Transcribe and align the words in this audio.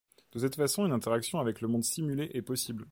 De 0.31 0.39
cette 0.39 0.55
façon 0.55 0.87
une 0.87 0.93
interaction 0.93 1.39
avec 1.39 1.61
le 1.61 1.67
monde 1.67 1.83
simulé 1.83 2.31
est 2.33 2.41
possible. 2.41 2.87